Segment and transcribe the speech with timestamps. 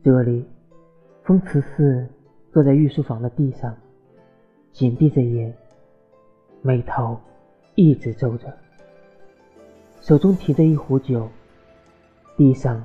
[0.00, 0.44] 这里，
[1.24, 2.08] 风慈寺
[2.52, 3.76] 坐在御书房的地上，
[4.72, 5.52] 紧闭着眼，
[6.62, 7.18] 眉头
[7.74, 8.56] 一直皱着，
[10.00, 11.28] 手中提着一壶酒，
[12.36, 12.82] 地上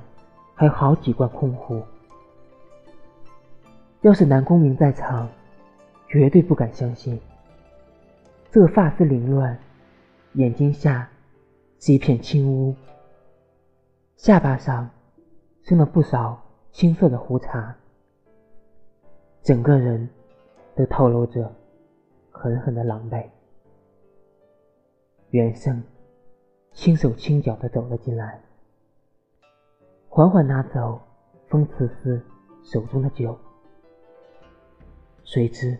[0.54, 1.80] 还有好几罐空壶。
[4.02, 5.28] 要是南宫明在场，
[6.08, 7.18] 绝对不敢相信，
[8.50, 9.56] 这发丝凌乱，
[10.34, 11.08] 眼睛下
[11.78, 12.74] 是一片青乌，
[14.16, 14.90] 下巴上
[15.62, 16.43] 生了不少
[16.74, 17.72] 青色的胡茬，
[19.44, 20.08] 整个人
[20.74, 21.48] 都透露着
[22.32, 23.24] 狠狠的狼狈。
[25.30, 25.80] 远胜
[26.72, 28.42] 轻手轻脚的走了进来，
[30.08, 31.00] 缓缓拿走
[31.46, 32.20] 风慈寺
[32.64, 33.38] 手中的酒。
[35.22, 35.78] 谁知，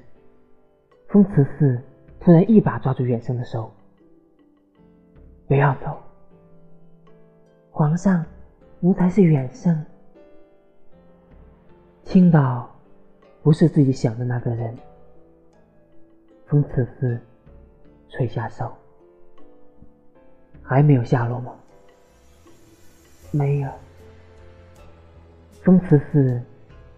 [1.08, 1.82] 风慈寺
[2.20, 3.68] 突然一把抓住远生的手，
[5.48, 6.00] 不要走。
[7.72, 8.24] 皇上，
[8.78, 9.84] 奴才是远生。
[12.14, 12.70] 青岛
[13.42, 14.72] 不是自己想的那个人。
[16.46, 17.20] 风慈寺
[18.08, 18.72] 垂下手，
[20.62, 21.52] 还没有下落吗？
[23.32, 23.70] 没有。
[25.64, 26.40] 风慈寺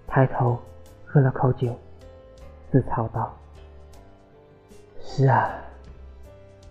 [0.07, 0.61] 抬头
[1.07, 1.75] 喝了口酒。
[2.71, 3.35] 自嘲道
[5.01, 5.49] ：“是啊，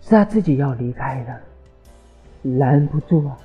[0.02, 1.40] 是他自己要离开的，
[2.60, 3.36] 拦不住啊。”